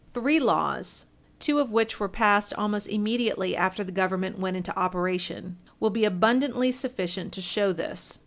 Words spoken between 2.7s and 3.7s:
immediately